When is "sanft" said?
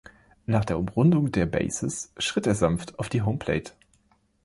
2.55-2.97